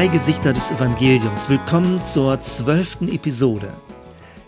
Zwei 0.00 0.08
Gesichter 0.08 0.54
des 0.54 0.70
Evangeliums. 0.70 1.50
Willkommen 1.50 2.00
zur 2.00 2.40
zwölften 2.40 3.06
Episode. 3.06 3.70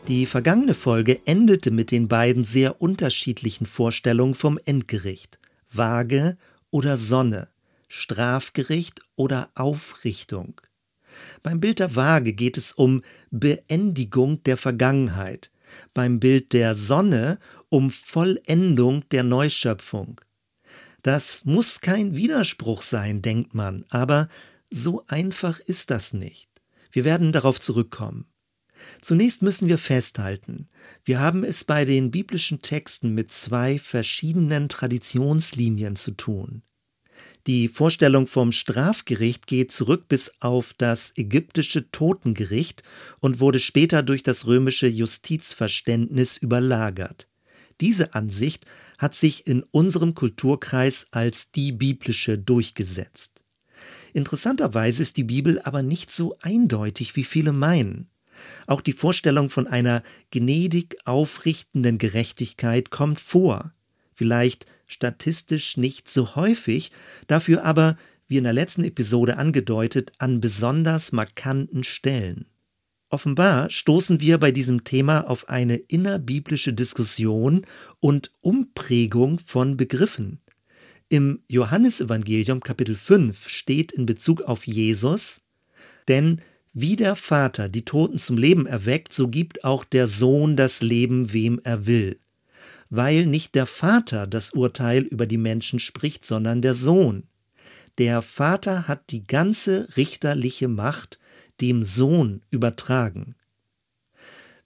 Die 0.08 0.24
vergangene 0.24 0.72
Folge 0.72 1.20
endete 1.26 1.70
mit 1.70 1.90
den 1.90 2.08
beiden 2.08 2.42
sehr 2.42 2.80
unterschiedlichen 2.80 3.66
Vorstellungen 3.66 4.32
vom 4.32 4.58
Endgericht. 4.64 5.38
Waage 5.70 6.38
oder 6.70 6.96
Sonne, 6.96 7.48
Strafgericht 7.86 9.02
oder 9.14 9.50
Aufrichtung. 9.54 10.58
Beim 11.42 11.60
Bild 11.60 11.80
der 11.80 11.96
Waage 11.96 12.32
geht 12.32 12.56
es 12.56 12.72
um 12.72 13.02
Beendigung 13.30 14.42
der 14.44 14.56
Vergangenheit, 14.56 15.50
beim 15.92 16.18
Bild 16.18 16.54
der 16.54 16.74
Sonne 16.74 17.38
um 17.68 17.90
Vollendung 17.90 19.06
der 19.10 19.22
Neuschöpfung. 19.22 20.18
Das 21.02 21.44
muss 21.44 21.82
kein 21.82 22.16
Widerspruch 22.16 22.80
sein, 22.80 23.20
denkt 23.20 23.54
man, 23.54 23.84
aber 23.90 24.28
so 24.72 25.04
einfach 25.08 25.60
ist 25.60 25.90
das 25.90 26.12
nicht. 26.12 26.48
Wir 26.90 27.04
werden 27.04 27.32
darauf 27.32 27.60
zurückkommen. 27.60 28.26
Zunächst 29.00 29.42
müssen 29.42 29.68
wir 29.68 29.78
festhalten, 29.78 30.68
wir 31.04 31.20
haben 31.20 31.44
es 31.44 31.64
bei 31.64 31.84
den 31.84 32.10
biblischen 32.10 32.62
Texten 32.62 33.14
mit 33.14 33.30
zwei 33.30 33.78
verschiedenen 33.78 34.68
Traditionslinien 34.68 35.96
zu 35.96 36.12
tun. 36.12 36.62
Die 37.46 37.68
Vorstellung 37.68 38.26
vom 38.26 38.52
Strafgericht 38.52 39.46
geht 39.46 39.72
zurück 39.72 40.08
bis 40.08 40.32
auf 40.40 40.74
das 40.74 41.12
ägyptische 41.16 41.90
Totengericht 41.90 42.82
und 43.20 43.40
wurde 43.40 43.60
später 43.60 44.02
durch 44.02 44.22
das 44.22 44.46
römische 44.46 44.86
Justizverständnis 44.86 46.36
überlagert. 46.36 47.28
Diese 47.80 48.14
Ansicht 48.14 48.66
hat 48.98 49.14
sich 49.14 49.46
in 49.46 49.64
unserem 49.64 50.14
Kulturkreis 50.14 51.06
als 51.10 51.50
die 51.50 51.72
biblische 51.72 52.38
durchgesetzt. 52.38 53.41
Interessanterweise 54.12 55.02
ist 55.02 55.16
die 55.16 55.24
Bibel 55.24 55.60
aber 55.62 55.82
nicht 55.82 56.10
so 56.10 56.36
eindeutig, 56.42 57.16
wie 57.16 57.24
viele 57.24 57.52
meinen. 57.52 58.08
Auch 58.66 58.80
die 58.80 58.92
Vorstellung 58.92 59.50
von 59.50 59.66
einer 59.66 60.02
gnädig 60.30 60.96
aufrichtenden 61.04 61.98
Gerechtigkeit 61.98 62.90
kommt 62.90 63.20
vor. 63.20 63.72
Vielleicht 64.12 64.66
statistisch 64.86 65.76
nicht 65.76 66.10
so 66.10 66.36
häufig, 66.36 66.92
dafür 67.26 67.64
aber, 67.64 67.96
wie 68.28 68.36
in 68.38 68.44
der 68.44 68.52
letzten 68.52 68.84
Episode 68.84 69.36
angedeutet, 69.36 70.12
an 70.18 70.40
besonders 70.40 71.12
markanten 71.12 71.84
Stellen. 71.84 72.46
Offenbar 73.08 73.70
stoßen 73.70 74.20
wir 74.20 74.38
bei 74.38 74.52
diesem 74.52 74.84
Thema 74.84 75.28
auf 75.28 75.48
eine 75.50 75.76
innerbiblische 75.76 76.72
Diskussion 76.72 77.66
und 78.00 78.32
Umprägung 78.40 79.38
von 79.38 79.76
Begriffen. 79.76 80.40
Im 81.12 81.40
Johannesevangelium 81.46 82.60
Kapitel 82.60 82.94
5 82.94 83.50
steht 83.50 83.92
in 83.92 84.06
Bezug 84.06 84.40
auf 84.40 84.66
Jesus, 84.66 85.42
denn 86.08 86.40
wie 86.72 86.96
der 86.96 87.16
Vater 87.16 87.68
die 87.68 87.84
Toten 87.84 88.16
zum 88.16 88.38
Leben 88.38 88.64
erweckt, 88.64 89.12
so 89.12 89.28
gibt 89.28 89.62
auch 89.62 89.84
der 89.84 90.06
Sohn 90.06 90.56
das 90.56 90.80
Leben, 90.80 91.34
wem 91.34 91.60
er 91.64 91.84
will. 91.84 92.18
Weil 92.88 93.26
nicht 93.26 93.54
der 93.54 93.66
Vater 93.66 94.26
das 94.26 94.52
Urteil 94.52 95.02
über 95.02 95.26
die 95.26 95.36
Menschen 95.36 95.80
spricht, 95.80 96.24
sondern 96.24 96.62
der 96.62 96.72
Sohn. 96.72 97.24
Der 97.98 98.22
Vater 98.22 98.88
hat 98.88 99.10
die 99.10 99.26
ganze 99.26 99.94
richterliche 99.98 100.68
Macht 100.68 101.18
dem 101.60 101.82
Sohn 101.82 102.40
übertragen. 102.48 103.34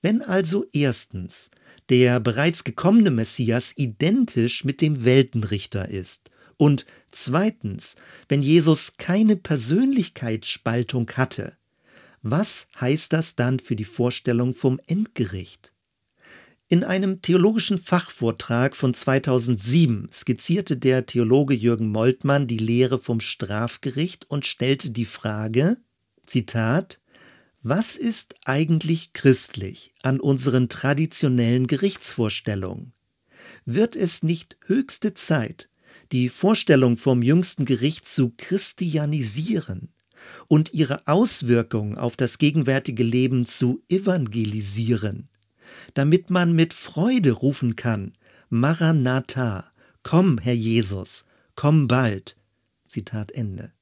Wenn 0.01 0.23
also 0.23 0.65
erstens 0.73 1.51
der 1.89 2.21
bereits 2.21 2.63
gekommene 2.63 3.11
Messias 3.11 3.73
identisch 3.75 4.65
mit 4.65 4.81
dem 4.81 5.05
Weltenrichter 5.05 5.89
ist 5.89 6.31
und 6.57 6.87
zweitens, 7.11 7.97
wenn 8.29 8.43
Jesus 8.43 8.97
keine 8.97 9.37
Persönlichkeitsspaltung 9.37 11.11
hatte, 11.12 11.56
was 12.22 12.67
heißt 12.81 13.12
das 13.12 13.37
dann 13.37 13.61
für 13.61 13.77
die 13.77 13.84
Vorstellung 13.84 14.55
vom 14.55 14.81
Endgericht? 14.87 15.72
In 16.69 16.83
einem 16.83 17.22
theologischen 17.22 17.78
Fachvortrag 17.78 18.75
von 18.75 18.93
2007 18.93 20.09
skizzierte 20.11 20.77
der 20.77 21.06
Theologe 21.06 21.55
Jürgen 21.55 21.93
Moltmann 21.93 22.49
die 22.49 22.59
Lehre 22.59 22.99
vom 22.99 23.21
Strafgericht 23.21 24.28
und 24.28 24.47
stellte 24.47 24.91
die 24.91 25.05
Frage, 25.05 25.77
Zitat, 26.25 26.99
was 27.62 27.94
ist 27.97 28.34
eigentlich 28.44 29.12
christlich 29.12 29.93
an 30.03 30.19
unseren 30.19 30.69
traditionellen 30.69 31.69
Gerichtsvorstellungen? 31.69 32.93
Wird 33.65 33.94
es 33.94 34.25
nicht 34.25 34.56
höchste 34.67 35.15
Zeit, 35.15 35.69
die 36.12 36.29
Vorstellung 36.29 36.97
vom 36.97 37.23
jüngsten 37.23 37.65
Gericht 37.65 38.09
zu 38.09 38.33
christianisieren 38.37 39.89
und 40.49 40.73
ihre 40.73 41.07
Auswirkungen 41.07 41.97
auf 41.97 42.17
das 42.17 42.39
gegenwärtige 42.39 43.03
Leben 43.03 43.47
zu 43.47 43.83
evangelisieren, 43.89 45.29
damit 45.95 46.31
man 46.31 46.53
mit 46.53 46.75
Freude 46.75 47.33
rufen 47.33 47.77
kann, 47.77 48.15
Maranatha, 48.49 49.71
komm, 50.03 50.39
Herr 50.39 50.55
Jesus, 50.55 51.25
komm 51.55 51.89
bald. 51.89 52.37
Zitat 52.87 53.33
Ende. 53.33 53.73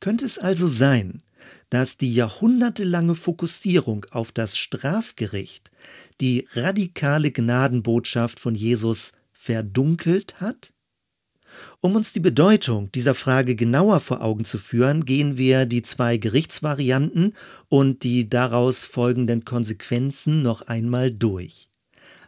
Könnte 0.00 0.24
es 0.24 0.38
also 0.38 0.68
sein, 0.68 1.22
dass 1.70 1.96
die 1.96 2.14
jahrhundertelange 2.14 3.14
Fokussierung 3.14 4.06
auf 4.10 4.32
das 4.32 4.56
Strafgericht 4.56 5.70
die 6.20 6.46
radikale 6.52 7.30
Gnadenbotschaft 7.30 8.38
von 8.40 8.54
Jesus 8.54 9.12
verdunkelt 9.32 10.40
hat? 10.40 10.72
Um 11.80 11.96
uns 11.96 12.12
die 12.12 12.20
Bedeutung 12.20 12.90
dieser 12.92 13.14
Frage 13.14 13.54
genauer 13.54 14.00
vor 14.00 14.22
Augen 14.22 14.44
zu 14.44 14.58
führen, 14.58 15.04
gehen 15.04 15.38
wir 15.38 15.66
die 15.66 15.82
zwei 15.82 16.16
Gerichtsvarianten 16.16 17.34
und 17.68 18.02
die 18.02 18.28
daraus 18.28 18.84
folgenden 18.84 19.44
Konsequenzen 19.44 20.42
noch 20.42 20.62
einmal 20.62 21.10
durch. 21.10 21.68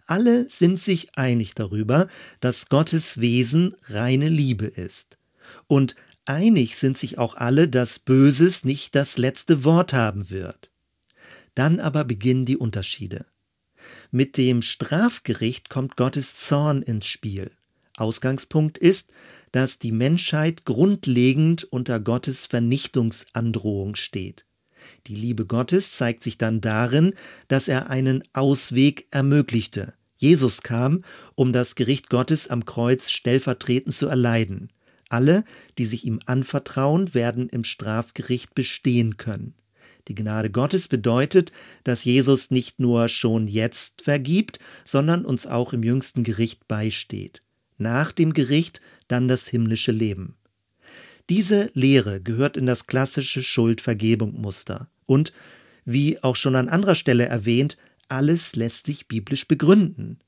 Alle 0.07 0.49
sind 0.49 0.79
sich 0.79 1.17
einig 1.17 1.55
darüber, 1.55 2.09
dass 2.41 2.69
Gottes 2.69 3.21
Wesen 3.21 3.75
reine 3.89 4.29
Liebe 4.29 4.67
ist. 4.67 5.19
Und 5.69 5.95
einig 6.25 6.77
sind 6.77 6.99
sich 6.99 7.19
auch 7.19 7.37
alle, 7.37 7.69
dass 7.69 8.01
Böses 8.01 8.65
nicht 8.65 8.95
das 8.95 9.19
letzte 9.19 9.63
Wort 9.65 9.93
haben 9.93 10.31
wird. 10.31 10.71
Dann 11.55 11.79
aber 11.79 12.05
beginnen 12.05 12.45
die 12.45 12.57
Unterschiede. 12.57 13.27
Mit 14.11 14.37
dem 14.37 14.63
Strafgericht 14.63 15.69
kommt 15.69 15.97
Gottes 15.97 16.35
Zorn 16.37 16.83
ins 16.83 17.07
Spiel. 17.07 17.51
Ausgangspunkt 18.01 18.79
ist, 18.79 19.13
dass 19.53 19.79
die 19.79 19.93
Menschheit 19.93 20.65
grundlegend 20.65 21.65
unter 21.65 22.01
Gottes 22.01 22.47
Vernichtungsandrohung 22.47 23.97
steht. 23.97 24.45
Die 25.07 25.15
Liebe 25.15 25.47
Gottes 25.47 25.93
zeigt 25.93 26.23
sich 26.23 26.39
dann 26.39 26.61
darin, 26.61 27.15
dass 27.49 27.69
er 27.69 27.91
einen 27.91 28.25
Ausweg 28.33 29.07
ermöglichte. 29.11 29.95
Jesus 30.17 30.63
kam, 30.63 31.03
um 31.35 31.53
das 31.53 31.75
Gericht 31.75 32.11
Gottes 32.11 32.49
am 32.49 32.65
Kreuz 32.65 33.11
stellvertretend 33.11 33.95
zu 33.95 34.07
erleiden. 34.07 34.71
Alle, 35.09 35.45
die 35.79 35.87
sich 35.87 36.05
ihm 36.05 36.21
anvertrauen, 36.27 37.15
werden 37.15 37.49
im 37.49 37.65
Strafgericht 37.65 38.55
bestehen 38.55 39.17
können. 39.17 39.55
Die 40.09 40.15
Gnade 40.15 40.51
Gottes 40.51 40.89
bedeutet, 40.89 41.53
dass 41.85 42.05
Jesus 42.05 42.51
nicht 42.51 42.81
nur 42.81 43.09
schon 43.09 43.49
jetzt 43.49 44.03
vergibt, 44.03 44.59
sondern 44.85 45.25
uns 45.25 45.47
auch 45.47 45.73
im 45.73 45.83
jüngsten 45.83 46.23
Gericht 46.23 46.69
beisteht 46.69 47.43
nach 47.81 48.13
dem 48.13 48.33
Gericht 48.33 48.81
dann 49.09 49.29
das 49.29 49.47
himmlische 49.49 49.93
Leben. 49.93 50.37
Diese 51.29 51.71
Lehre 51.75 52.21
gehört 52.21 52.57
in 52.57 52.67
das 52.67 52.87
klassische 52.87 53.43
Schuldvergebung-Muster. 53.43 54.89
Und, 55.07 55.33
wie 55.85 56.23
auch 56.23 56.37
schon 56.37 56.57
an 56.57 56.69
anderer 56.69 56.95
Stelle 56.95 57.27
erwähnt, 57.27 57.77
alles 58.09 58.57
lässt 58.57 58.87
sich 58.87 59.07
biblisch 59.07 59.47
begründen. 59.47 60.19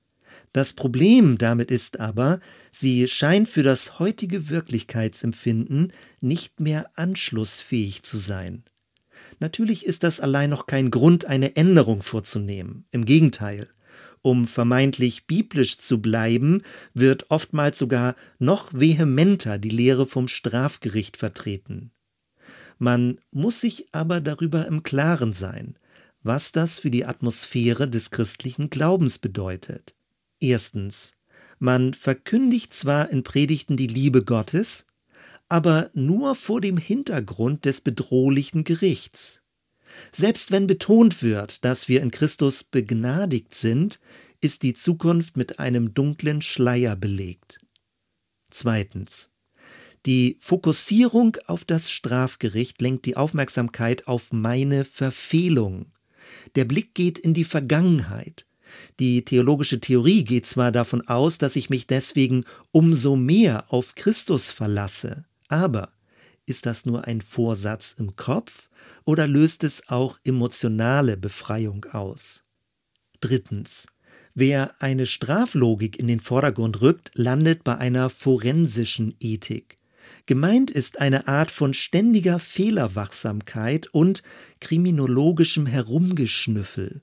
Das 0.52 0.72
Problem 0.72 1.38
damit 1.38 1.70
ist 1.70 1.98
aber, 1.98 2.40
sie 2.70 3.08
scheint 3.08 3.48
für 3.48 3.62
das 3.62 3.98
heutige 3.98 4.48
Wirklichkeitsempfinden 4.48 5.92
nicht 6.20 6.60
mehr 6.60 6.90
anschlussfähig 6.94 8.02
zu 8.02 8.18
sein. 8.18 8.64
Natürlich 9.40 9.86
ist 9.86 10.04
das 10.04 10.20
allein 10.20 10.50
noch 10.50 10.66
kein 10.66 10.90
Grund, 10.90 11.24
eine 11.24 11.56
Änderung 11.56 12.02
vorzunehmen. 12.02 12.84
Im 12.90 13.04
Gegenteil. 13.04 13.68
Um 14.22 14.46
vermeintlich 14.46 15.26
biblisch 15.26 15.78
zu 15.78 16.00
bleiben, 16.00 16.62
wird 16.94 17.30
oftmals 17.30 17.78
sogar 17.78 18.14
noch 18.38 18.72
vehementer 18.72 19.58
die 19.58 19.70
Lehre 19.70 20.06
vom 20.06 20.28
Strafgericht 20.28 21.16
vertreten. 21.16 21.90
Man 22.78 23.18
muss 23.32 23.60
sich 23.60 23.86
aber 23.92 24.20
darüber 24.20 24.66
im 24.66 24.84
Klaren 24.84 25.32
sein, 25.32 25.76
was 26.22 26.52
das 26.52 26.78
für 26.78 26.90
die 26.90 27.04
Atmosphäre 27.04 27.88
des 27.88 28.10
christlichen 28.10 28.70
Glaubens 28.70 29.18
bedeutet. 29.18 29.94
Erstens, 30.38 31.12
man 31.58 31.94
verkündigt 31.94 32.74
zwar 32.74 33.10
in 33.10 33.22
Predigten 33.22 33.76
die 33.76 33.86
Liebe 33.86 34.24
Gottes, 34.24 34.86
aber 35.48 35.90
nur 35.94 36.34
vor 36.34 36.60
dem 36.60 36.76
Hintergrund 36.76 37.64
des 37.64 37.80
bedrohlichen 37.80 38.64
Gerichts. 38.64 39.41
Selbst 40.12 40.50
wenn 40.50 40.66
betont 40.66 41.22
wird, 41.22 41.64
dass 41.64 41.88
wir 41.88 42.00
in 42.02 42.10
Christus 42.10 42.64
begnadigt 42.64 43.54
sind, 43.54 43.98
ist 44.40 44.62
die 44.62 44.74
Zukunft 44.74 45.36
mit 45.36 45.58
einem 45.58 45.94
dunklen 45.94 46.42
Schleier 46.42 46.96
belegt. 46.96 47.60
Zweitens. 48.50 49.30
Die 50.04 50.36
Fokussierung 50.40 51.36
auf 51.46 51.64
das 51.64 51.90
Strafgericht 51.90 52.82
lenkt 52.82 53.06
die 53.06 53.16
Aufmerksamkeit 53.16 54.08
auf 54.08 54.32
meine 54.32 54.84
Verfehlung. 54.84 55.92
Der 56.56 56.64
Blick 56.64 56.94
geht 56.94 57.18
in 57.18 57.34
die 57.34 57.44
Vergangenheit. 57.44 58.46
Die 58.98 59.24
theologische 59.24 59.80
Theorie 59.80 60.24
geht 60.24 60.46
zwar 60.46 60.72
davon 60.72 61.06
aus, 61.06 61.38
dass 61.38 61.56
ich 61.56 61.70
mich 61.70 61.86
deswegen 61.86 62.44
umso 62.72 63.16
mehr 63.16 63.72
auf 63.72 63.94
Christus 63.94 64.50
verlasse, 64.50 65.24
aber 65.48 65.92
ist 66.46 66.66
das 66.66 66.84
nur 66.86 67.06
ein 67.06 67.20
Vorsatz 67.20 67.94
im 67.98 68.16
Kopf 68.16 68.68
oder 69.04 69.26
löst 69.26 69.64
es 69.64 69.88
auch 69.88 70.18
emotionale 70.24 71.16
Befreiung 71.16 71.84
aus? 71.92 72.42
Drittens. 73.20 73.86
Wer 74.34 74.74
eine 74.82 75.06
Straflogik 75.06 75.98
in 75.98 76.08
den 76.08 76.20
Vordergrund 76.20 76.80
rückt, 76.80 77.10
landet 77.14 77.64
bei 77.64 77.76
einer 77.76 78.10
forensischen 78.10 79.14
Ethik. 79.20 79.78
Gemeint 80.26 80.70
ist 80.70 81.00
eine 81.00 81.28
Art 81.28 81.50
von 81.50 81.74
ständiger 81.74 82.38
Fehlerwachsamkeit 82.38 83.88
und 83.88 84.22
kriminologischem 84.60 85.66
Herumgeschnüffel. 85.66 87.02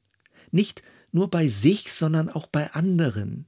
Nicht 0.52 0.82
nur 1.12 1.30
bei 1.30 1.48
sich, 1.48 1.94
sondern 1.94 2.30
auch 2.30 2.48
bei 2.48 2.72
anderen. 2.72 3.46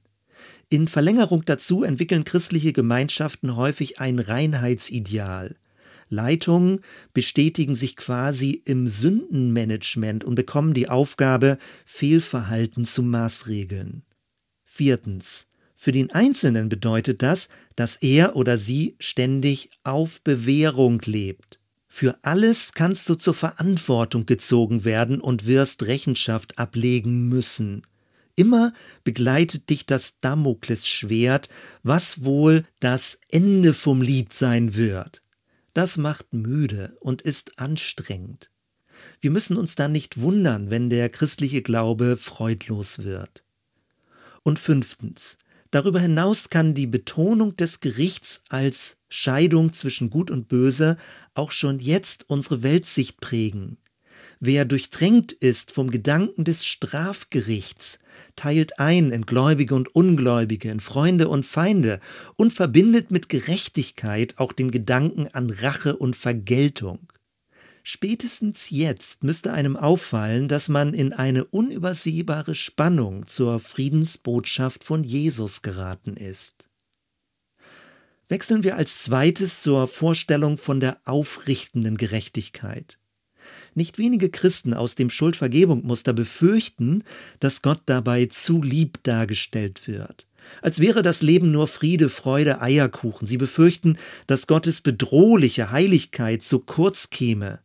In 0.68 0.88
Verlängerung 0.88 1.44
dazu 1.44 1.82
entwickeln 1.82 2.24
christliche 2.24 2.72
Gemeinschaften 2.72 3.56
häufig 3.56 4.00
ein 4.00 4.18
Reinheitsideal. 4.18 5.56
Leitungen 6.12 6.80
bestätigen 7.12 7.74
sich 7.74 7.96
quasi 7.96 8.62
im 8.64 8.86
Sündenmanagement 8.86 10.22
und 10.22 10.36
bekommen 10.36 10.74
die 10.74 10.88
Aufgabe, 10.88 11.58
Fehlverhalten 11.84 12.84
zu 12.84 13.02
maßregeln. 13.02 14.04
Viertens. 14.64 15.46
Für 15.74 15.90
den 15.90 16.12
Einzelnen 16.12 16.68
bedeutet 16.68 17.22
das, 17.22 17.48
dass 17.74 17.96
er 17.96 18.36
oder 18.36 18.56
sie 18.56 18.94
ständig 19.00 19.70
auf 19.82 20.22
Bewährung 20.22 21.02
lebt. 21.04 21.58
Für 21.88 22.18
alles 22.22 22.72
kannst 22.72 23.08
du 23.08 23.16
zur 23.16 23.34
Verantwortung 23.34 24.24
gezogen 24.24 24.84
werden 24.84 25.20
und 25.20 25.46
wirst 25.46 25.82
Rechenschaft 25.82 26.58
ablegen 26.58 27.28
müssen. 27.28 27.82
Immer 28.34 28.72
begleitet 29.04 29.68
dich 29.68 29.84
das 29.84 30.20
Damoklesschwert, 30.20 31.48
was 31.82 32.24
wohl 32.24 32.64
das 32.80 33.18
Ende 33.30 33.74
vom 33.74 34.00
Lied 34.00 34.32
sein 34.32 34.74
wird. 34.74 35.21
Das 35.74 35.96
macht 35.96 36.32
müde 36.32 36.96
und 37.00 37.22
ist 37.22 37.58
anstrengend. 37.58 38.50
Wir 39.20 39.30
müssen 39.30 39.56
uns 39.56 39.74
dann 39.74 39.92
nicht 39.92 40.20
wundern, 40.20 40.70
wenn 40.70 40.90
der 40.90 41.08
christliche 41.08 41.62
Glaube 41.62 42.16
freudlos 42.16 43.04
wird. 43.04 43.42
Und 44.42 44.58
fünftens, 44.58 45.38
Darüber 45.72 46.00
hinaus 46.00 46.50
kann 46.50 46.74
die 46.74 46.86
Betonung 46.86 47.56
des 47.56 47.80
Gerichts 47.80 48.42
als 48.50 48.98
Scheidung 49.08 49.72
zwischen 49.72 50.10
Gut 50.10 50.30
und 50.30 50.46
Böse 50.46 50.98
auch 51.32 51.50
schon 51.50 51.80
jetzt 51.80 52.28
unsere 52.28 52.62
Weltsicht 52.62 53.20
prägen. 53.20 53.78
Wer 54.44 54.64
durchtränkt 54.64 55.30
ist 55.30 55.70
vom 55.70 55.92
Gedanken 55.92 56.42
des 56.42 56.66
Strafgerichts, 56.66 58.00
teilt 58.34 58.80
ein 58.80 59.12
in 59.12 59.24
Gläubige 59.24 59.76
und 59.76 59.94
Ungläubige, 59.94 60.68
in 60.68 60.80
Freunde 60.80 61.28
und 61.28 61.46
Feinde 61.46 62.00
und 62.34 62.52
verbindet 62.52 63.12
mit 63.12 63.28
Gerechtigkeit 63.28 64.40
auch 64.40 64.50
den 64.50 64.72
Gedanken 64.72 65.28
an 65.28 65.48
Rache 65.48 65.94
und 65.94 66.16
Vergeltung. 66.16 66.98
Spätestens 67.84 68.70
jetzt 68.70 69.22
müsste 69.22 69.52
einem 69.52 69.76
auffallen, 69.76 70.48
dass 70.48 70.68
man 70.68 70.92
in 70.92 71.12
eine 71.12 71.44
unübersehbare 71.44 72.56
Spannung 72.56 73.28
zur 73.28 73.60
Friedensbotschaft 73.60 74.82
von 74.82 75.04
Jesus 75.04 75.62
geraten 75.62 76.16
ist. 76.16 76.68
Wechseln 78.26 78.64
wir 78.64 78.74
als 78.74 78.98
zweites 78.98 79.62
zur 79.62 79.86
Vorstellung 79.86 80.58
von 80.58 80.80
der 80.80 80.98
aufrichtenden 81.04 81.96
Gerechtigkeit. 81.96 82.98
Nicht 83.74 83.98
wenige 83.98 84.28
Christen 84.28 84.74
aus 84.74 84.94
dem 84.94 85.10
Schuldvergebungsmuster 85.10 86.12
befürchten, 86.12 87.02
dass 87.40 87.62
Gott 87.62 87.82
dabei 87.86 88.26
zu 88.26 88.62
lieb 88.62 89.02
dargestellt 89.02 89.86
wird. 89.86 90.26
Als 90.60 90.80
wäre 90.80 91.02
das 91.02 91.22
Leben 91.22 91.50
nur 91.52 91.68
Friede, 91.68 92.08
Freude, 92.08 92.60
Eierkuchen. 92.60 93.26
Sie 93.26 93.38
befürchten, 93.38 93.96
dass 94.26 94.46
Gottes 94.46 94.80
bedrohliche 94.80 95.70
Heiligkeit 95.70 96.42
zu 96.42 96.58
kurz 96.58 97.10
käme. 97.10 97.60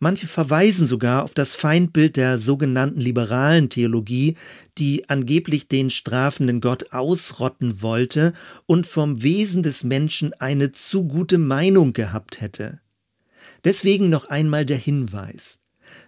Manche 0.00 0.26
verweisen 0.26 0.86
sogar 0.86 1.24
auf 1.24 1.34
das 1.34 1.54
Feindbild 1.54 2.16
der 2.16 2.38
sogenannten 2.38 3.00
liberalen 3.00 3.68
Theologie, 3.68 4.36
die 4.76 5.08
angeblich 5.08 5.68
den 5.68 5.90
strafenden 5.90 6.60
Gott 6.60 6.92
ausrotten 6.92 7.82
wollte 7.82 8.32
und 8.66 8.86
vom 8.86 9.22
Wesen 9.22 9.62
des 9.62 9.84
Menschen 9.84 10.32
eine 10.34 10.72
zu 10.72 11.04
gute 11.04 11.38
Meinung 11.38 11.92
gehabt 11.92 12.40
hätte. 12.40 12.80
Deswegen 13.64 14.08
noch 14.08 14.26
einmal 14.26 14.64
der 14.64 14.76
Hinweis, 14.76 15.58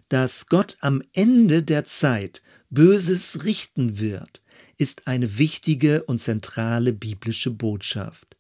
dass 0.09 0.47
Gott 0.47 0.77
am 0.81 1.03
Ende 1.13 1.63
der 1.63 1.85
Zeit 1.85 2.43
Böses 2.71 3.45
richten 3.45 3.99
wird, 3.99 4.43
ist 4.79 5.09
eine 5.09 5.39
wichtige 5.39 6.05
und 6.05 6.21
zentrale 6.21 6.93
biblische 6.93 7.51
Botschaft. 7.51 8.37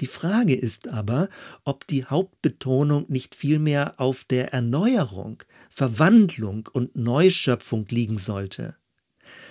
Die 0.00 0.06
Frage 0.06 0.54
ist 0.54 0.88
aber, 0.88 1.28
ob 1.64 1.86
die 1.86 2.04
Hauptbetonung 2.04 3.06
nicht 3.08 3.34
vielmehr 3.34 3.98
auf 3.98 4.24
der 4.24 4.52
Erneuerung, 4.52 5.42
Verwandlung 5.70 6.68
und 6.72 6.96
Neuschöpfung 6.96 7.86
liegen 7.88 8.18
sollte. 8.18 8.76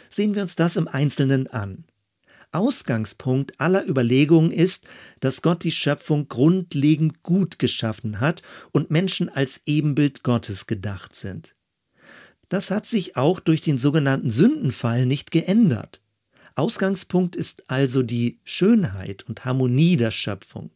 Sehen 0.10 0.36
wir 0.36 0.44
uns 0.44 0.56
das 0.56 0.76
im 0.76 0.88
Einzelnen 0.88 1.48
an. 1.48 1.86
Ausgangspunkt 2.52 3.60
aller 3.60 3.88
Überlegungen 3.88 4.52
ist, 4.52 4.86
dass 5.20 5.42
Gott 5.42 5.64
die 5.64 5.72
Schöpfung 5.72 6.28
grundlegend 6.28 7.24
gut 7.24 7.60
geschaffen 7.60 8.20
hat 8.20 8.42
und 8.72 8.92
Menschen 8.92 9.30
als 9.30 9.62
Ebenbild 9.66 10.24
Gottes 10.24 10.68
gedacht 10.68 11.16
sind. 11.16 11.56
Das 12.50 12.70
hat 12.70 12.86
sich 12.86 13.16
auch 13.16 13.40
durch 13.40 13.62
den 13.62 13.78
sogenannten 13.78 14.30
Sündenfall 14.30 15.06
nicht 15.06 15.32
geändert. 15.32 16.02
Ausgangspunkt 16.56 17.36
ist 17.36 17.70
also 17.70 18.04
die 18.04 18.40
Schönheit 18.44 19.24
und 19.24 19.46
Harmonie 19.46 19.96
der 19.96 20.12
Schöpfung. 20.12 20.72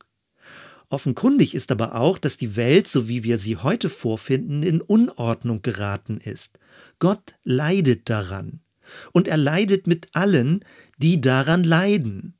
Offenkundig 0.89 1.55
ist 1.55 1.71
aber 1.71 1.95
auch, 1.95 2.17
dass 2.17 2.37
die 2.37 2.55
Welt, 2.55 2.87
so 2.87 3.09
wie 3.09 3.23
wir 3.23 3.37
sie 3.37 3.57
heute 3.57 3.89
vorfinden, 3.89 4.63
in 4.63 4.81
Unordnung 4.81 5.61
geraten 5.61 6.17
ist. 6.17 6.59
Gott 6.99 7.35
leidet 7.43 8.09
daran. 8.09 8.61
Und 9.11 9.27
er 9.27 9.37
leidet 9.37 9.87
mit 9.87 10.09
allen, 10.13 10.63
die 10.97 11.21
daran 11.21 11.63
leiden. 11.63 12.35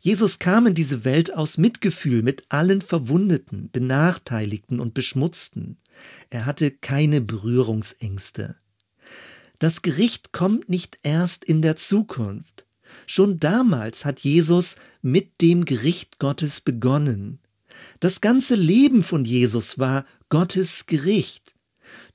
Jesus 0.00 0.38
kam 0.38 0.66
in 0.66 0.74
diese 0.74 1.04
Welt 1.04 1.34
aus 1.34 1.58
Mitgefühl 1.58 2.22
mit 2.22 2.44
allen 2.48 2.82
Verwundeten, 2.82 3.70
Benachteiligten 3.70 4.80
und 4.80 4.94
Beschmutzten. 4.94 5.78
Er 6.30 6.46
hatte 6.46 6.70
keine 6.70 7.20
Berührungsängste. 7.20 8.56
Das 9.58 9.82
Gericht 9.82 10.32
kommt 10.32 10.68
nicht 10.68 10.98
erst 11.02 11.44
in 11.44 11.60
der 11.60 11.76
Zukunft. 11.76 12.66
Schon 13.06 13.38
damals 13.38 14.04
hat 14.04 14.20
Jesus 14.20 14.76
mit 15.02 15.40
dem 15.40 15.64
Gericht 15.64 16.18
Gottes 16.18 16.60
begonnen. 16.60 17.38
Das 18.00 18.20
ganze 18.20 18.54
Leben 18.54 19.04
von 19.04 19.24
Jesus 19.24 19.78
war 19.78 20.04
Gottes 20.28 20.86
Gericht. 20.86 21.54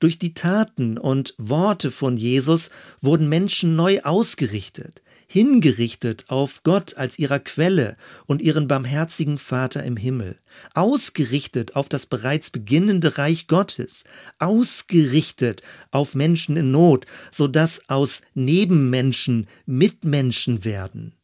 Durch 0.00 0.18
die 0.18 0.34
Taten 0.34 0.98
und 0.98 1.34
Worte 1.38 1.90
von 1.90 2.16
Jesus 2.16 2.70
wurden 3.00 3.28
Menschen 3.28 3.76
neu 3.76 4.00
ausgerichtet 4.02 5.02
hingerichtet 5.26 6.24
auf 6.28 6.62
Gott 6.62 6.96
als 6.96 7.18
ihrer 7.18 7.38
Quelle 7.38 7.96
und 8.26 8.42
ihren 8.42 8.68
barmherzigen 8.68 9.38
Vater 9.38 9.82
im 9.82 9.96
Himmel, 9.96 10.38
ausgerichtet 10.74 11.74
auf 11.74 11.88
das 11.88 12.06
bereits 12.06 12.50
beginnende 12.50 13.18
Reich 13.18 13.48
Gottes, 13.48 14.04
ausgerichtet 14.38 15.62
auf 15.90 16.14
Menschen 16.14 16.56
in 16.56 16.70
Not, 16.70 17.06
so 17.30 17.48
dass 17.48 17.88
aus 17.88 18.22
Nebenmenschen 18.34 19.46
Mitmenschen 19.66 20.64
werden. 20.64 21.14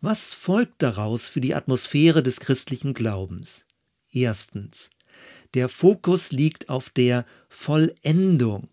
Was 0.00 0.32
folgt 0.32 0.82
daraus 0.82 1.28
für 1.28 1.40
die 1.40 1.54
Atmosphäre 1.54 2.22
des 2.22 2.40
christlichen 2.40 2.94
Glaubens? 2.94 3.66
Erstens. 4.12 4.90
Der 5.54 5.68
Fokus 5.68 6.32
liegt 6.32 6.68
auf 6.68 6.90
der 6.90 7.24
Vollendung. 7.48 8.68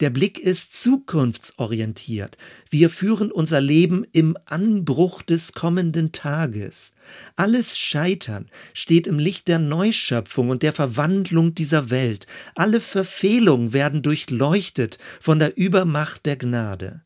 Der 0.00 0.10
Blick 0.10 0.38
ist 0.38 0.80
zukunftsorientiert. 0.80 2.36
Wir 2.70 2.90
führen 2.90 3.30
unser 3.30 3.60
Leben 3.60 4.04
im 4.12 4.36
Anbruch 4.46 5.22
des 5.22 5.52
kommenden 5.52 6.12
Tages. 6.12 6.92
Alles 7.36 7.78
Scheitern 7.78 8.46
steht 8.74 9.06
im 9.06 9.18
Licht 9.18 9.48
der 9.48 9.58
Neuschöpfung 9.58 10.50
und 10.50 10.62
der 10.62 10.72
Verwandlung 10.72 11.54
dieser 11.54 11.90
Welt. 11.90 12.26
Alle 12.54 12.80
Verfehlungen 12.80 13.72
werden 13.72 14.02
durchleuchtet 14.02 14.98
von 15.20 15.38
der 15.38 15.56
Übermacht 15.56 16.26
der 16.26 16.36
Gnade. 16.36 17.02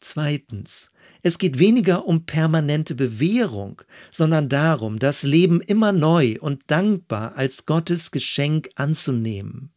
Zweitens. 0.00 0.90
Es 1.22 1.36
geht 1.36 1.58
weniger 1.58 2.06
um 2.06 2.24
permanente 2.24 2.94
Bewährung, 2.94 3.82
sondern 4.10 4.48
darum, 4.48 4.98
das 4.98 5.22
Leben 5.22 5.60
immer 5.60 5.92
neu 5.92 6.36
und 6.40 6.62
dankbar 6.68 7.36
als 7.36 7.66
Gottes 7.66 8.10
Geschenk 8.10 8.70
anzunehmen. 8.76 9.72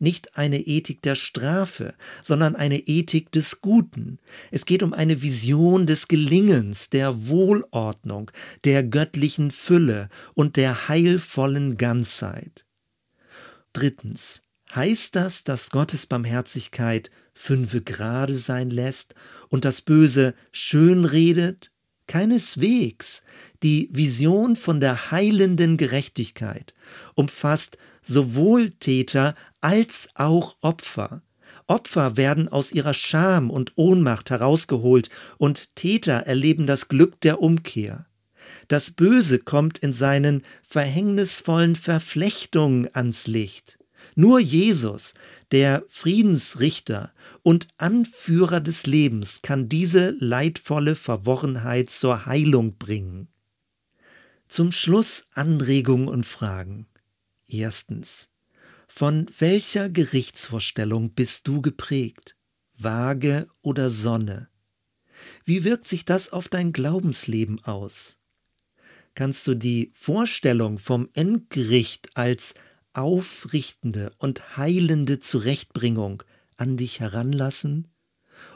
nicht 0.00 0.36
eine 0.36 0.58
Ethik 0.58 1.02
der 1.02 1.14
Strafe, 1.14 1.94
sondern 2.22 2.56
eine 2.56 2.80
Ethik 2.80 3.30
des 3.30 3.60
Guten. 3.60 4.18
Es 4.50 4.64
geht 4.64 4.82
um 4.82 4.92
eine 4.92 5.22
Vision 5.22 5.86
des 5.86 6.08
Gelingens, 6.08 6.90
der 6.90 7.28
Wohlordnung, 7.28 8.32
der 8.64 8.82
göttlichen 8.82 9.52
Fülle 9.52 10.08
und 10.34 10.56
der 10.56 10.88
heilvollen 10.88 11.76
Ganzheit. 11.76 12.66
Drittens. 13.72 14.42
Heißt 14.74 15.16
das, 15.16 15.44
dass 15.44 15.68
Gottes 15.68 16.06
Barmherzigkeit 16.06 17.10
fünfe 17.34 17.82
gerade 17.82 18.34
sein 18.34 18.70
lässt 18.70 19.14
und 19.50 19.66
das 19.66 19.82
Böse 19.82 20.34
schön 20.50 21.04
redet? 21.04 21.70
Keineswegs. 22.06 23.22
Die 23.62 23.90
Vision 23.92 24.56
von 24.56 24.80
der 24.80 25.10
heilenden 25.10 25.76
Gerechtigkeit 25.76 26.72
umfasst 27.14 27.76
sowohl 28.00 28.70
Täter 28.70 29.34
als 29.60 30.08
auch 30.14 30.56
Opfer. 30.62 31.22
Opfer 31.66 32.16
werden 32.16 32.48
aus 32.48 32.72
ihrer 32.72 32.94
Scham 32.94 33.50
und 33.50 33.72
Ohnmacht 33.76 34.30
herausgeholt 34.30 35.10
und 35.36 35.76
Täter 35.76 36.14
erleben 36.26 36.66
das 36.66 36.88
Glück 36.88 37.20
der 37.20 37.42
Umkehr. 37.42 38.06
Das 38.68 38.90
Böse 38.90 39.38
kommt 39.38 39.78
in 39.78 39.92
seinen 39.92 40.42
verhängnisvollen 40.62 41.76
Verflechtungen 41.76 42.88
ans 42.94 43.26
Licht. 43.26 43.78
Nur 44.14 44.40
Jesus, 44.40 45.14
der 45.50 45.84
Friedensrichter 45.88 47.12
und 47.42 47.68
Anführer 47.78 48.60
des 48.60 48.86
Lebens, 48.86 49.40
kann 49.42 49.68
diese 49.68 50.10
leidvolle 50.10 50.94
Verworrenheit 50.94 51.90
zur 51.90 52.26
Heilung 52.26 52.76
bringen. 52.76 53.28
Zum 54.48 54.72
Schluss 54.72 55.26
Anregungen 55.32 56.08
und 56.08 56.26
Fragen. 56.26 56.86
Erstens. 57.46 58.28
Von 58.86 59.26
welcher 59.38 59.88
Gerichtsvorstellung 59.88 61.14
bist 61.14 61.48
du 61.48 61.62
geprägt? 61.62 62.36
Waage 62.78 63.46
oder 63.62 63.90
Sonne? 63.90 64.48
Wie 65.44 65.64
wirkt 65.64 65.88
sich 65.88 66.04
das 66.04 66.30
auf 66.30 66.48
dein 66.48 66.72
Glaubensleben 66.72 67.64
aus? 67.64 68.18
Kannst 69.14 69.46
du 69.46 69.54
die 69.54 69.90
Vorstellung 69.94 70.78
vom 70.78 71.08
Endgericht 71.14 72.10
als 72.14 72.54
aufrichtende 72.92 74.12
und 74.18 74.56
heilende 74.56 75.20
Zurechtbringung 75.20 76.22
an 76.56 76.76
dich 76.76 77.00
heranlassen? 77.00 77.88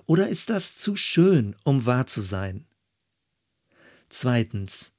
Oder 0.07 0.29
ist 0.29 0.51
das 0.51 0.77
zu 0.77 0.97
schön, 0.97 1.57
um 1.65 1.87
wahr 1.87 2.07
zu 2.07 2.21
sein? 2.21 2.67
Zweitens. 4.09 4.93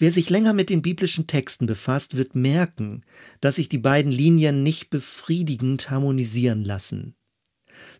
Wer 0.00 0.12
sich 0.12 0.30
länger 0.30 0.52
mit 0.52 0.70
den 0.70 0.80
biblischen 0.80 1.26
Texten 1.26 1.66
befasst, 1.66 2.16
wird 2.16 2.36
merken, 2.36 3.02
dass 3.40 3.56
sich 3.56 3.68
die 3.68 3.78
beiden 3.78 4.12
Linien 4.12 4.62
nicht 4.62 4.90
befriedigend 4.90 5.90
harmonisieren 5.90 6.64
lassen. 6.64 7.16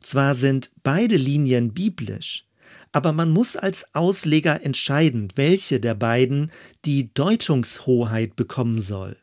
Zwar 0.00 0.37
sind 0.37 0.70
beide 0.84 1.16
Linien 1.16 1.75
biblisch, 1.75 2.46
aber 2.92 3.12
man 3.12 3.30
muss 3.30 3.56
als 3.56 3.94
Ausleger 3.94 4.64
entscheiden, 4.64 5.28
welche 5.34 5.80
der 5.80 5.94
beiden 5.94 6.52
die 6.84 7.12
Deutungshoheit 7.12 8.37
bekommen 8.37 8.80
soll. 8.80 9.16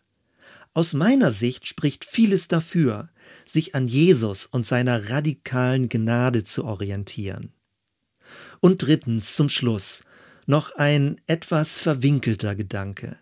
Aus 0.75 0.91
meiner 0.91 1.31
Sicht 1.31 1.69
spricht 1.69 2.03
vieles 2.03 2.49
dafür, 2.49 3.09
sich 3.45 3.75
an 3.75 3.87
Jesus 3.87 4.45
und 4.45 4.65
seiner 4.65 5.09
radikalen 5.09 5.87
Gnade 5.87 6.43
zu 6.43 6.65
orientieren. 6.65 7.53
Und 8.59 8.81
drittens 8.81 9.37
zum 9.37 9.47
Schluss 9.47 10.03
noch 10.47 10.75
ein 10.75 11.15
etwas 11.27 11.79
verwinkelter 11.79 12.55
Gedanke. 12.55 13.17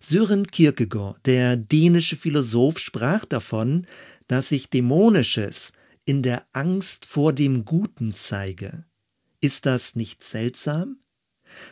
Sören 0.00 0.46
Kierkegaard, 0.46 1.18
der 1.24 1.56
dänische 1.56 2.16
Philosoph, 2.16 2.78
sprach 2.78 3.24
davon, 3.24 3.86
dass 4.28 4.50
sich 4.50 4.68
Dämonisches 4.68 5.72
in 6.04 6.22
der 6.22 6.44
Angst 6.52 7.06
vor 7.06 7.32
dem 7.32 7.64
Guten 7.64 8.12
zeige. 8.12 8.84
Ist 9.40 9.64
das 9.64 9.96
nicht 9.96 10.22
seltsam? 10.22 10.98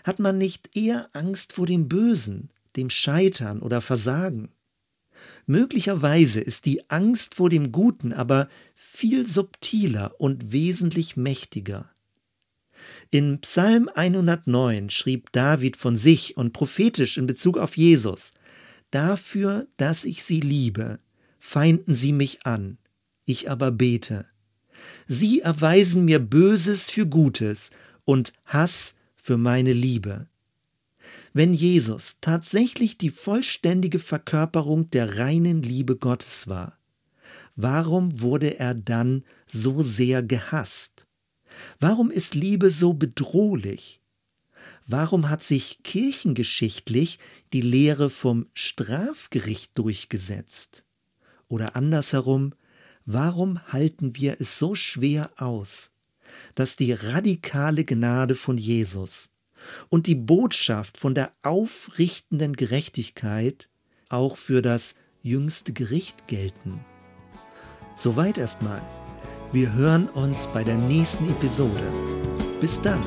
Hat 0.03 0.19
man 0.19 0.39
nicht 0.39 0.75
eher 0.75 1.11
Angst 1.13 1.53
vor 1.53 1.67
dem 1.67 1.89
Bösen, 1.89 2.51
dem 2.77 2.89
Scheitern 2.89 3.61
oder 3.61 3.83
Versagen? 3.83 4.55
Möglicherweise 5.51 6.39
ist 6.39 6.65
die 6.65 6.89
Angst 6.91 7.35
vor 7.35 7.51
dem 7.51 7.73
Guten 7.73 8.13
aber 8.13 8.47
viel 8.77 9.27
subtiler 9.27 10.15
und 10.19 10.53
wesentlich 10.53 11.17
mächtiger. 11.17 11.91
In 13.11 13.41
Psalm 13.41 13.91
109 13.93 14.91
schrieb 14.91 15.33
David 15.33 15.77
von 15.77 15.97
sich 15.97 16.37
und 16.37 16.53
prophetisch 16.53 17.17
in 17.17 17.27
Bezug 17.27 17.59
auf 17.59 17.77
Jesus, 17.77 18.31
Dafür, 18.93 19.67
dass 19.77 20.05
ich 20.05 20.23
sie 20.23 20.39
liebe, 20.39 21.01
feinden 21.41 21.95
sie 21.95 22.13
mich 22.13 22.47
an, 22.47 22.79
ich 23.25 23.51
aber 23.51 23.73
bete. 23.73 24.27
Sie 25.09 25.41
erweisen 25.41 26.05
mir 26.05 26.21
Böses 26.21 26.89
für 26.93 27.07
Gutes 27.07 27.71
und 28.05 28.33
Hass 28.45 28.95
für 29.17 29.37
meine 29.37 29.73
Liebe. 29.73 30.29
Wenn 31.33 31.55
Jesus 31.55 32.17
tatsächlich 32.21 32.99
die 32.99 33.11
vollständige 33.11 34.01
Verkörperung 34.01 34.91
der 34.91 35.19
reinen 35.19 35.63
Liebe 35.63 35.97
Gottes 35.97 36.49
war, 36.49 36.79
warum 37.55 38.21
wurde 38.21 38.59
er 38.59 38.75
dann 38.75 39.25
so 39.47 39.83
sehr 39.83 40.25
gehasst? 40.25 41.07
Warum 41.79 42.11
ist 42.11 42.35
Liebe 42.35 42.71
so 42.71 42.95
bedrohlich? 42.95 44.01
Warum 44.87 45.29
hat 45.29 45.45
sich 45.45 45.85
kirchengeschichtlich 45.85 47.21
die 47.53 47.61
Lehre 47.61 48.11
vom 48.11 48.49
Strafgericht 48.53 49.79
durchgesetzt? 49.79 50.85
Oder 51.47 51.77
andersherum, 51.77 52.55
warum 53.05 53.61
halten 53.73 54.17
wir 54.17 54.41
es 54.41 54.59
so 54.59 54.75
schwer 54.75 55.31
aus, 55.37 55.93
dass 56.57 56.75
die 56.75 56.93
radikale 56.93 57.85
Gnade 57.85 58.35
von 58.35 58.59
Jesus 58.59 59.31
und 59.89 60.07
die 60.07 60.15
Botschaft 60.15 60.99
von 60.99 61.15
der 61.15 61.33
aufrichtenden 61.43 62.55
Gerechtigkeit 62.55 63.69
auch 64.09 64.37
für 64.37 64.63
das 64.63 64.95
jüngste 65.23 65.73
Gericht 65.73 66.27
gelten. 66.27 66.85
Soweit 67.95 68.39
erstmal. 68.39 68.81
Wir 69.53 69.73
hören 69.75 70.09
uns 70.09 70.47
bei 70.47 70.65
der 70.65 70.77
nächsten 70.77 71.29
Episode. 71.29 71.83
Bis 72.61 72.81
dann. 72.81 73.03